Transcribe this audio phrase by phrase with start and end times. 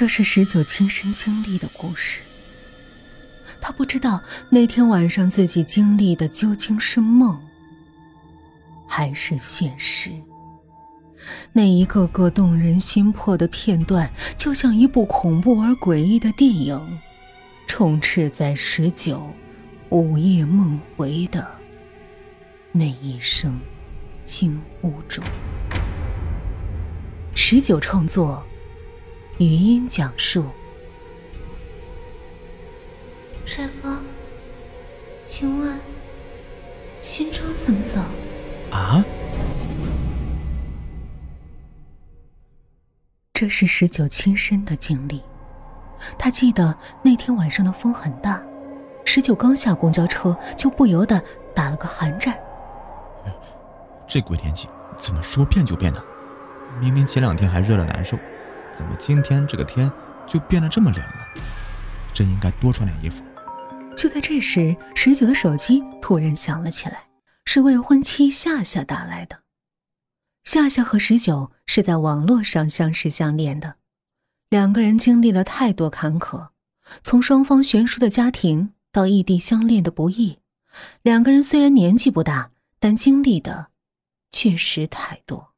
[0.00, 2.22] 这是十九亲身经历的故事。
[3.60, 7.38] 他不知道那天晚上自己经历的究竟是梦，
[8.88, 10.10] 还是现实。
[11.52, 16.80] 那一个个动人心魄的片段，就像一部恐怖而诡异的电影，
[17.66, 19.30] 充斥在十九
[19.90, 21.46] 午夜梦回的
[22.72, 23.60] 那一声
[24.24, 25.22] 惊呼中。
[27.34, 28.42] 十九创作，
[29.40, 30.44] 语音讲述。
[33.46, 33.96] 帅哥，
[35.24, 35.78] 请问
[37.00, 38.00] 新庄怎么走？
[38.70, 39.02] 啊？
[43.32, 45.22] 这是十九亲身的经历。
[46.18, 48.42] 他记得那天晚上的风很大，
[49.06, 51.18] 十九刚下公交车就不由得
[51.54, 52.38] 打了个寒战。
[54.06, 54.68] 这鬼天气
[54.98, 56.04] 怎么说变就变呢？
[56.78, 58.18] 明明前两天还热得难受，
[58.72, 59.90] 怎么今天这个天
[60.26, 61.28] 就变得这么凉了？
[62.12, 63.24] 真应该多穿点衣服。
[63.96, 67.08] 就在这时，十九的手机突然响了起来，
[67.44, 69.40] 是未婚妻夏夏打来的。
[70.44, 73.76] 夏夏和十九是在网络上相识相恋的，
[74.48, 76.48] 两个人经历了太多坎坷，
[77.02, 80.38] 从双方悬殊的家庭到异地相恋的不易。
[81.02, 83.68] 两个人虽然年纪不大，但经历的
[84.30, 85.52] 确实太多。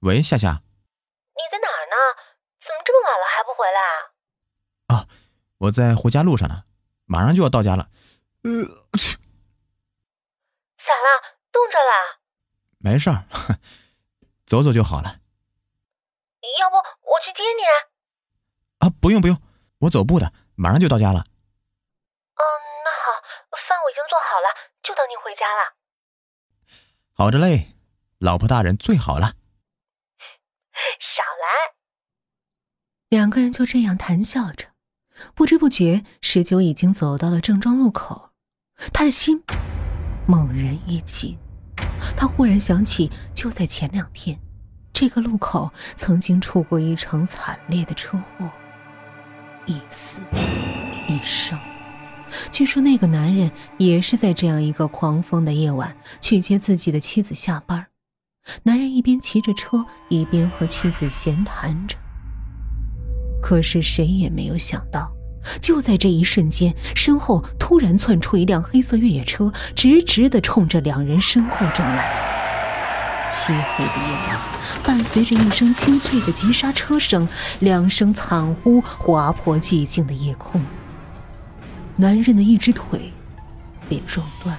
[0.00, 1.96] 喂，夏夏，你在哪儿呢？
[2.60, 3.80] 怎么这么晚了还不回来
[4.86, 4.94] 啊？
[4.94, 5.08] 啊，
[5.58, 6.64] 我在回家路上呢，
[7.06, 7.88] 马上就要到家了。
[8.44, 8.50] 呃，
[10.78, 11.08] 咋了？
[11.50, 12.20] 冻着了？
[12.78, 13.24] 没事儿，
[14.46, 15.18] 走走就好了。
[16.58, 17.62] 要不我去接你？
[18.78, 19.36] 啊，不用不用，
[19.80, 21.20] 我走步的，马上就到家了。
[21.20, 22.42] 嗯，
[22.84, 23.20] 那好，
[23.68, 25.74] 饭我已经做好了，就等你回家了。
[27.12, 27.74] 好着嘞，
[28.18, 29.34] 老婆大人最好了。
[33.10, 34.66] 两个人就这样谈笑着，
[35.34, 38.30] 不知不觉，十九已经走到了郑庄路口，
[38.92, 39.42] 他的心
[40.28, 41.36] 猛然一紧。
[42.16, 44.38] 他忽然想起，就在前两天，
[44.92, 48.48] 这个路口曾经出过一场惨烈的车祸，
[49.66, 50.20] 一死
[51.08, 51.58] 一伤。
[52.52, 57.88] 据说那个男人也是在这样一个狂风的夜晚去接自己的妻子下班，
[58.62, 61.96] 男人一边骑着车，一边和妻子闲谈着。
[63.40, 65.12] 可是谁也没有想到，
[65.60, 72.28] 就在这一瞬间，身后突然窜出一辆黑色越野车，直直的冲着两人身后撞来。
[73.30, 74.38] 漆黑的夜晚，
[74.84, 77.28] 伴随着一声清脆的急刹车声，
[77.60, 80.60] 两声惨呼划破寂静的夜空。
[81.96, 83.12] 男人的一只腿
[83.88, 84.58] 被撞断，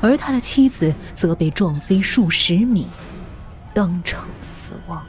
[0.00, 2.86] 而他的妻子则被撞飞数十米，
[3.72, 5.02] 当场死亡。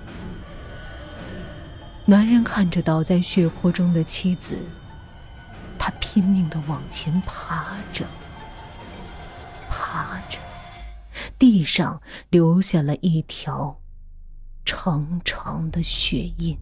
[2.06, 4.58] 男人看着倒在血泊中的妻子，
[5.80, 8.06] 他拼命的往前爬着，
[9.70, 10.38] 爬着，
[11.40, 13.80] 地上留下了一条
[14.66, 16.58] 长长的血印。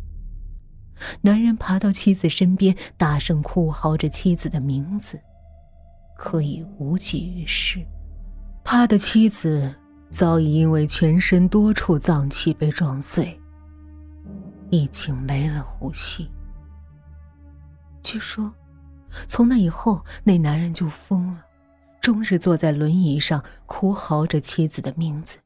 [1.21, 5.19] 男人爬到妻子身边，大声哭嚎着妻子的名字，
[6.15, 7.83] 可已无济于事。
[8.63, 9.75] 他的妻子
[10.07, 13.40] 早已因为全身多处脏器被撞碎。
[14.71, 16.27] 已经没了呼吸。
[18.01, 18.51] 据说，
[19.27, 21.45] 从那以后，那男人就疯了，
[22.01, 25.37] 终日坐在轮椅上哭嚎着妻子的名字，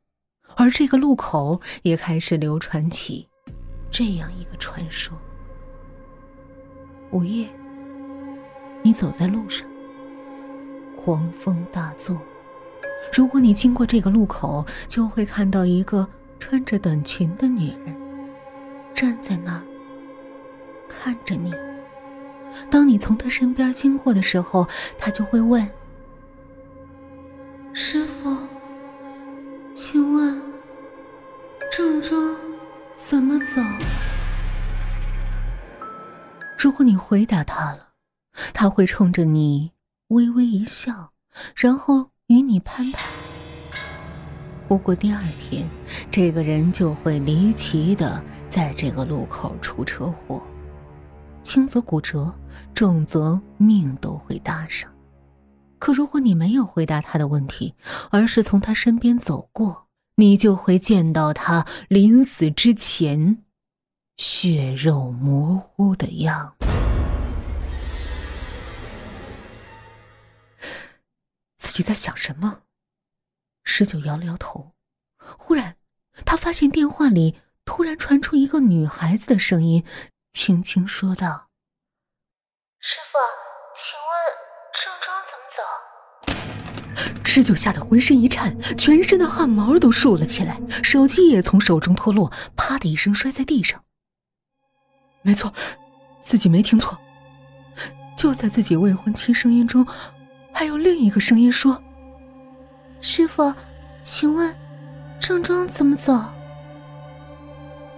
[0.55, 3.27] 而这个路口也开始流传起
[3.91, 5.17] 这样一个传说：
[7.11, 7.49] 午夜，
[8.83, 9.67] 你走在路上，
[10.95, 12.17] 狂风大作，
[13.11, 16.07] 如果你经过这个路口，就会看到一个
[16.39, 18.04] 穿着短裙的女人。
[18.95, 19.61] 站在那儿，
[20.87, 21.53] 看着你。
[22.71, 24.65] 当你从他身边经过的时候，
[24.97, 25.69] 他就会问
[27.73, 28.37] ：“师傅，
[29.73, 30.41] 请问
[31.69, 32.37] 郑庄
[32.95, 33.61] 怎么走？”
[36.57, 37.89] 如果你回答他了，
[38.53, 39.73] 他会冲着你
[40.07, 41.11] 微微一笑，
[41.53, 43.11] 然后与你攀谈。
[44.69, 45.67] 不过第二天，
[46.09, 48.23] 这个人就会离奇的。
[48.55, 50.41] 在这个路口出车祸，
[51.43, 52.33] 轻则骨折，
[52.73, 54.89] 重则命都会搭上。
[55.77, 57.75] 可如果你没有回答他的问题，
[58.11, 63.43] 而是从他身边走过，你就会见到他临死之前
[64.15, 66.79] 血肉模糊的样子。
[71.57, 72.61] 自己在想什么？
[73.65, 74.71] 十九摇了摇头，
[75.17, 75.75] 忽然
[76.23, 77.35] 他发现电话里。
[77.65, 79.83] 突然传出一个女孩子的声音，
[80.31, 81.49] 轻轻说道
[82.79, 83.17] ：“师傅，
[83.81, 84.15] 请问
[84.83, 93.83] 正庄怎么走？”十九吓得浑身一颤，全身的汗毛都竖了起来，手机也从手中脱落，啪的一声摔在地上。
[95.23, 95.51] 没错，
[96.19, 96.97] 自己没听错。
[98.15, 99.85] 就在自己未婚妻声音中，
[100.53, 101.83] 还有另一个声音说
[103.01, 103.53] ：“师傅，
[104.03, 104.55] 请问
[105.19, 106.13] 正庄怎么走？”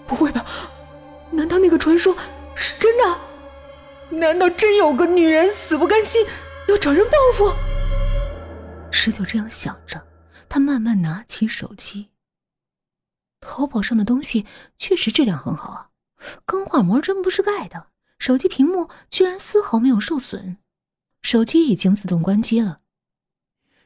[0.08, 0.46] 不会吧？
[1.32, 2.16] 难道那个传说
[2.56, 3.20] 是真的？
[4.18, 6.26] 难道真有个女人死不甘心，
[6.70, 7.54] 要找人报复？
[8.92, 10.08] 十九这样想着，
[10.48, 12.10] 他慢慢拿起手机。
[13.42, 14.46] 淘宝上的东西
[14.78, 15.90] 确实质量很好啊，
[16.46, 17.88] 钢化膜真不是盖的。
[18.18, 20.58] 手机屏幕居然丝毫没有受损，
[21.22, 22.80] 手机已经自动关机了。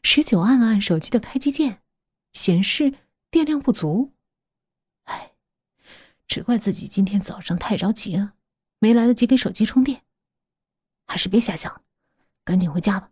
[0.03, 1.81] 十九按了按手机的开机键，
[2.31, 2.94] 显示
[3.29, 4.13] 电量不足。
[6.31, 8.31] 只怪自己今天早上太着急了，
[8.80, 10.01] 没来得及给手机充电。
[11.06, 11.81] 还是别瞎想了，
[12.45, 13.12] 赶紧回家吧。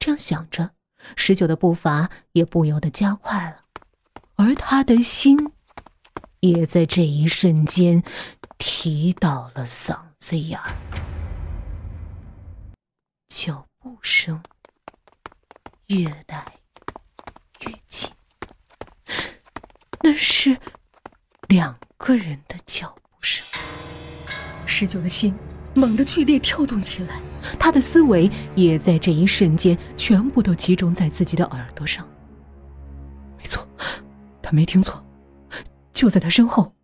[0.00, 0.74] 这样想着，
[1.14, 3.66] 十九的步伐也不由得加快了，
[4.34, 5.52] 而他的心
[6.40, 8.02] 也在这一瞬间。
[8.58, 10.58] 提到了嗓子眼，
[13.28, 14.42] 脚步声
[15.86, 16.60] 越来
[17.60, 18.10] 越近，
[20.00, 20.60] 那是
[21.48, 23.46] 两个人的脚步声。
[24.66, 25.32] 十九的心
[25.76, 27.20] 猛地剧烈跳动起来，
[27.60, 32.04] 他的思维也在这一瞬间全部都集中在自己的耳朵上。
[33.38, 33.64] 没错，
[34.42, 35.00] 他没听错，
[35.92, 36.74] 就在他身后。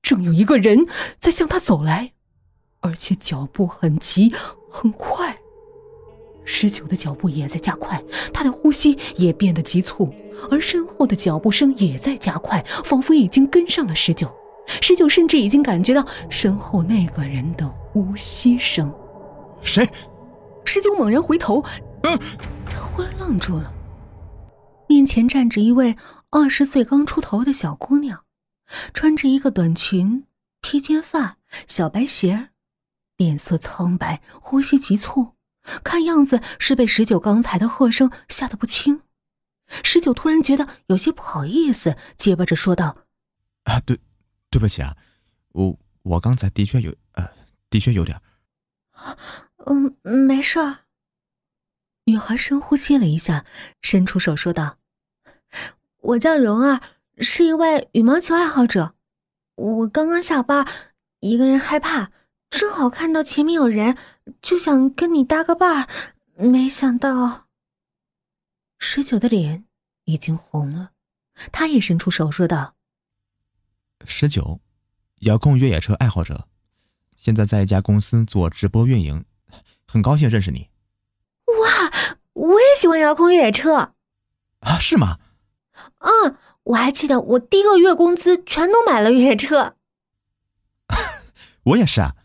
[0.00, 0.86] 正有一个人
[1.18, 2.12] 在向他走来，
[2.80, 4.32] 而且脚步很急
[4.70, 5.36] 很快。
[6.46, 10.14] 十九的脚步也在加快，他的呼吸也变得急促，
[10.50, 14.34] 而身后的脚步声也在加快，仿佛已经跟上了十九。
[14.80, 18.92] 十九甚至已经感觉到身后那个人的呼吸声。
[19.62, 19.88] 谁？
[20.64, 21.64] 十九猛然回头，
[22.02, 22.18] 嗯
[22.66, 23.72] 他忽然愣住了，
[24.88, 25.96] 面前站着一位
[26.30, 28.24] 二十岁刚出头的小姑娘。
[28.92, 30.24] 穿着一个短裙、
[30.60, 31.36] 披肩发、
[31.68, 32.48] 小白鞋，
[33.16, 35.34] 脸色苍白，呼吸急促，
[35.84, 39.02] 看样子是被十九刚才的喝声吓得不轻。
[39.84, 42.96] 十九突然觉得有些不好意思，结巴着说道
[43.70, 44.00] ：“啊，对，
[44.50, 44.96] 对不起啊，
[45.52, 47.28] 我我刚才的确有，呃，
[47.70, 48.20] 的确有点。
[49.66, 50.58] ”“嗯，没事。”
[52.04, 53.44] 女孩深呼吸了一下，
[53.82, 54.78] 伸出手说道
[55.98, 56.80] ：“我叫蓉儿。”
[57.18, 58.94] 是一位羽毛球爱好者，
[59.54, 60.68] 我刚刚下班，
[61.20, 62.12] 一个人害怕，
[62.50, 63.96] 正好看到前面有人，
[64.42, 65.88] 就想跟你搭个伴儿，
[66.34, 67.48] 没想到。
[68.78, 69.64] 十九的脸
[70.04, 70.92] 已经红了，
[71.50, 72.75] 他也伸出手说道
[74.04, 74.60] ：“十九，
[75.20, 76.46] 遥控越野车爱好者，
[77.16, 79.24] 现在在一家公司做直播运营，
[79.86, 80.70] 很高兴认识你。”
[81.46, 81.92] 哇，
[82.34, 83.94] 我也喜欢遥控越野车。
[84.60, 85.18] 啊，是吗？
[85.98, 86.36] 嗯。
[86.66, 89.76] 我还记得，我第一个月工资全都买了越野车。
[91.62, 92.16] 我也是啊。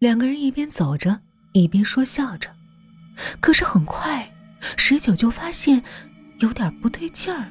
[0.00, 1.22] 两个人一边走着，
[1.54, 2.54] 一边说笑着。
[3.40, 4.34] 可是很快，
[4.76, 5.82] 十九就发现
[6.40, 7.50] 有点不对劲儿。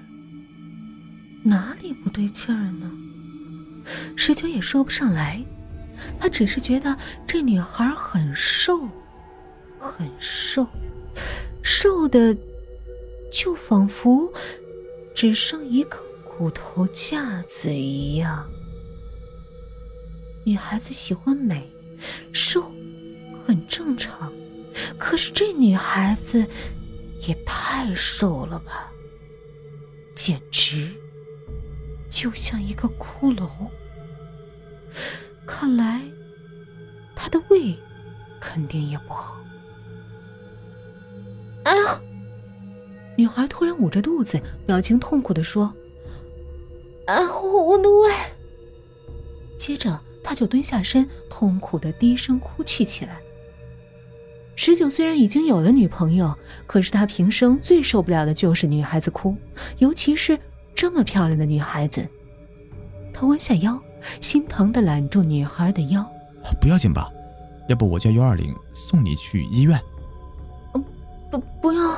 [1.43, 2.91] 哪里不对劲儿呢？
[4.15, 5.43] 十九也说不上来，
[6.19, 8.87] 他只是觉得这女孩很瘦，
[9.79, 10.67] 很瘦，
[11.61, 12.35] 瘦的
[13.31, 14.31] 就仿佛……
[15.15, 18.49] 只剩一个骨头架子一样。
[20.43, 21.71] 女孩子喜欢美，
[22.33, 22.71] 瘦
[23.45, 24.33] 很正常。
[24.97, 26.43] 可是这女孩子
[27.27, 28.91] 也太瘦了吧，
[30.15, 30.91] 简直
[32.13, 33.49] 就像一个骷髅。
[35.47, 35.99] 看来
[37.15, 37.75] 他的胃
[38.39, 39.35] 肯定也不好。
[41.63, 41.99] 哎呀！
[43.17, 45.73] 女孩突然捂着肚子，表情痛苦的说
[47.07, 48.13] ：“啊，我的胃！”
[49.57, 53.19] 接着，她就蹲下身，痛苦的低声哭泣起来。
[54.55, 59.35] 十九虽然已经有了女朋友，可是他平生最受不了的就是女孩子哭，
[59.79, 60.39] 尤其是
[60.75, 62.07] 这么漂亮的女孩子。
[63.13, 63.79] 他弯下腰，
[64.19, 66.03] 心疼的揽住女孩的腰
[66.59, 67.11] ：“不要紧吧？
[67.69, 69.79] 要不我叫幺二零送你去医院
[71.31, 71.93] ？”“不，不用。”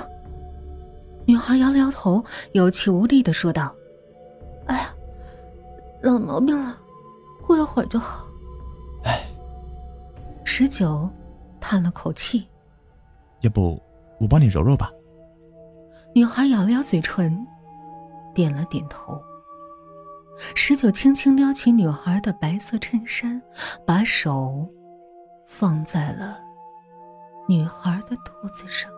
[1.25, 3.74] 女孩摇了摇头，有气无力的说道
[4.67, 4.94] ：“哎呀，
[6.01, 6.77] 老毛病了，
[7.41, 8.27] 过一会儿就好。”
[9.05, 9.22] 哎，
[10.44, 11.10] 十九
[11.60, 12.46] 叹了口气
[13.41, 13.82] ：“要不
[14.20, 14.91] 我帮你揉揉吧？”
[16.13, 17.46] 女孩咬了咬嘴唇，
[18.36, 19.20] 点了点头。
[20.54, 23.42] 十九轻轻撩起女孩的白色衬衫，
[23.86, 24.70] 把手
[25.48, 26.38] 放在了
[27.48, 28.92] 女孩的肚子上。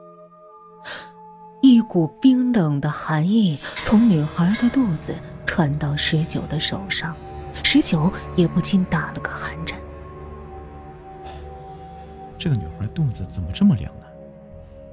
[1.62, 5.16] 一股冰冷的寒意从女孩的肚子
[5.46, 7.16] 传到十九的手上，
[7.64, 9.80] 十九也不禁打了个寒颤。
[12.38, 14.06] 这个女孩的肚子怎么这么凉呢？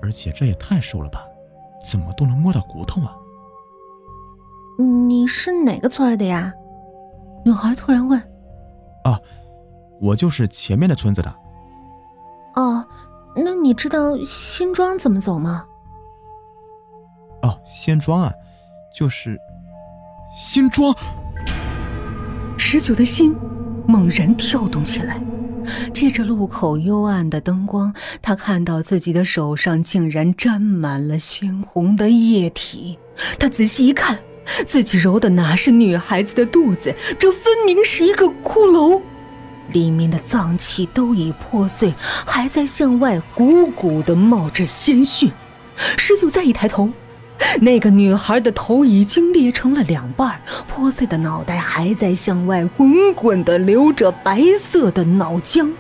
[0.03, 1.27] 而且这也太瘦了吧，
[1.87, 3.17] 怎么都能摸到骨头啊？
[4.79, 6.53] 你是哪个村的呀？
[7.45, 8.19] 女孩突然问。
[9.05, 9.19] 啊，
[10.01, 11.35] 我就是前面的村子的。
[12.57, 12.85] 哦，
[13.37, 15.65] 那你知道新庄怎么走吗？
[17.43, 18.33] 哦，新庄啊，
[18.97, 19.39] 就是
[20.35, 20.95] 新庄。
[22.57, 23.35] 十九的心
[23.87, 25.21] 猛然跳动起来。
[25.95, 32.99] 借着路口幽暗的灯光，他看到自己的手上竟然沾满了鲜红的液体。
[33.39, 34.19] 他仔细一看，
[34.67, 39.01] 自己揉的哪是女孩子的肚子，这分明是一个骷髅，
[39.73, 41.95] 里面的脏器都已破碎，
[42.27, 45.31] 还在向外鼓鼓的冒着鲜血。
[45.97, 46.91] 十九再一抬头。
[47.61, 55.73] 那个女孩的头已经裂成了两半，破碎的脑袋还在向外滚滚的流着白色的脑浆，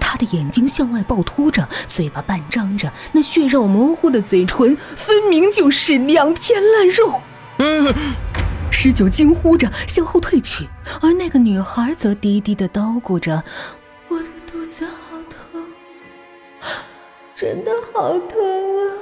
[0.00, 7.20] 她的眼睛向外暴突着，嘴巴半张着，那血肉模糊的嘴唇分明就是两片烂肉。
[8.70, 10.68] 十九惊呼着向后退去，
[11.00, 13.42] 而那个女孩则低低的叨咕着
[14.08, 15.64] ：“我的肚子好疼，
[17.34, 18.92] 真的好疼啊！”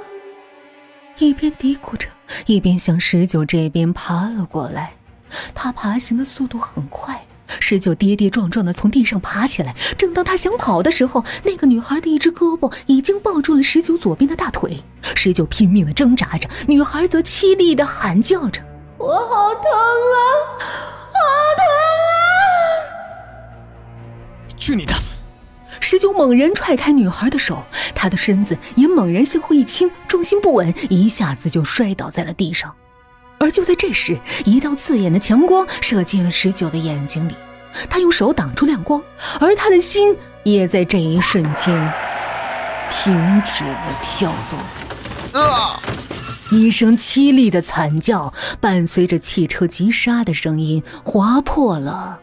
[1.19, 2.07] 一边嘀咕着，
[2.45, 4.93] 一边向十九这边爬了过来。
[5.53, 9.75] 他爬行的速度很快，十九跌跌撞撞的从地上爬起来。
[9.97, 14.83] 正当他想跑的时候，那个女孩的一只胳膊已经抱住了十九左边的大腿。
[15.15, 18.61] 十九拼命的挣扎着，女孩则凄厉的喊叫着
[18.97, 20.17] ：“我好疼啊，
[21.11, 21.19] 好
[21.57, 21.65] 疼
[22.11, 22.17] 啊！”
[24.57, 24.93] 去你的！
[25.79, 32.73] 十九猛然踹开女孩的手，她的身子也猛然向后一倾，重心不稳，一下子就摔倒在了地上。
[33.39, 37.35] 而就在这时，一道刺眼的强光射进了十九的眼睛里，
[37.89, 39.01] 他用手挡住亮光，
[39.39, 41.93] 而他的心也在这一瞬间
[42.89, 43.13] 停
[43.53, 45.41] 止了跳动。
[45.41, 45.79] 啊！
[46.51, 52.19] 一声凄厉的惨叫，伴随着汽车急刹的声音，划破了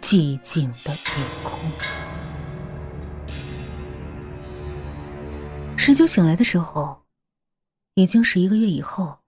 [0.00, 1.58] 寂静的夜空。
[5.76, 7.02] 十九醒来的时候，
[7.94, 9.18] 已经是一个月以后。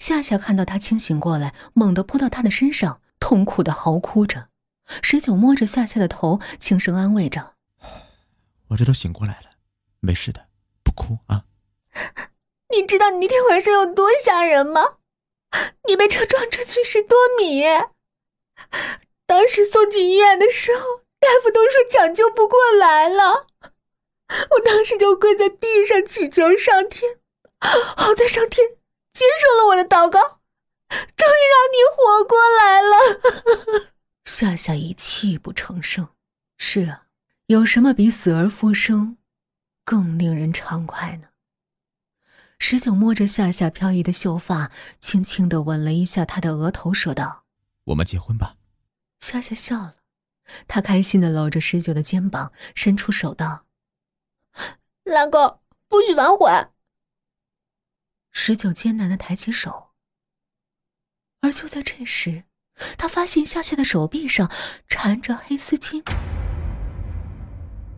[0.00, 4.48] 夏夏看到他清醒过来，猛地扑到他的身上，痛苦的嚎哭着。
[5.02, 7.54] 十九摸着夏夏的头，轻声安慰着
[8.70, 9.50] ：“我这都醒过来了，
[10.00, 10.48] 没事的，
[10.82, 11.44] 不哭啊。
[12.74, 14.96] ”你知道你那天晚上有多吓人吗？
[15.86, 17.62] 你被车撞出去十多米，
[19.26, 23.48] 当时送进医院的时候，大夫都说抢救不过来了。
[24.28, 27.18] 我当时就跪在地上祈求上天，
[27.60, 28.76] 好在上天
[29.12, 30.40] 接受了我的祷告，
[30.88, 33.90] 终于让你活过来了。
[34.24, 36.08] 夏夏已泣不成声。
[36.56, 37.06] 是啊，
[37.46, 39.16] 有什么比死而复生
[39.84, 41.28] 更令人畅快呢？
[42.58, 47.44] 十九摸着夏夏飘逸的秀发，轻轻的吻了一下她的额头，说道
[47.84, 48.56] ：“我们结婚吧。”
[49.20, 49.96] 夏夏笑了，
[50.68, 53.64] 她开心的搂着十九的肩膀，伸出手道。
[55.04, 56.50] 老公，不许反悔！
[58.32, 59.90] 十九艰难的抬起手，
[61.40, 62.44] 而就在这时，
[62.96, 64.50] 他发现夏夏的手臂上
[64.88, 66.02] 缠着黑丝巾。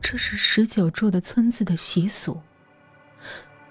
[0.01, 2.43] 这是十九住的村子的习俗，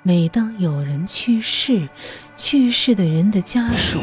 [0.01, 1.89] 每当有人去世，
[2.35, 4.01] 去世的人的家属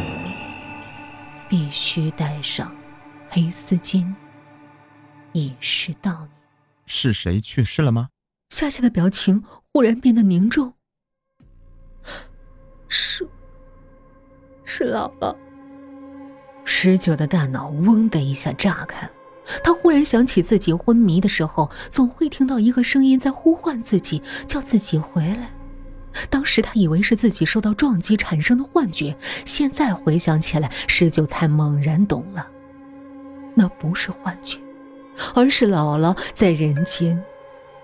[1.49, 2.75] 必须带上
[3.29, 4.15] 黑丝巾，
[5.33, 6.31] 以示悼念。
[6.87, 8.09] 是谁去世了吗？
[8.51, 10.75] 夏夏的表情忽然变得凝重。
[12.89, 13.29] 是，
[14.65, 15.35] 是姥姥。
[16.65, 19.13] 十九的大脑嗡的一下炸开了，
[19.65, 25.51] 他忽然想起自己昏迷的时候，总会听到一个声音在呼唤自己，叫自己回来。
[26.29, 32.47] 当时他以为是自己受到撞击产生的幻觉，现在回想起来，十九才猛然懂了，
[33.55, 34.59] 那不是幻觉，
[35.35, 37.23] 而是姥姥在人间。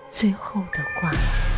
[0.09, 1.54] 最后的挂念。